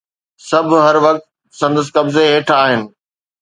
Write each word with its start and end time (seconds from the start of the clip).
سڀ 0.47 0.65
هر 0.85 0.95
وقت 1.05 1.23
سندس 1.59 1.87
قبضي 1.95 2.23
هيٺ 2.31 2.47
آهن 2.63 2.81